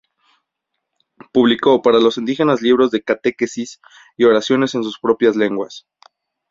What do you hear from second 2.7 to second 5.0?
de catequesis y oraciones en sus